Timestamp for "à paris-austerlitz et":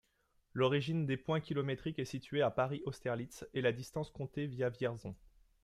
2.41-3.61